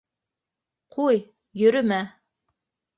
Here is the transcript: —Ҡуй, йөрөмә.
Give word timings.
—Ҡуй, 0.97 1.21
йөрөмә. 1.65 2.05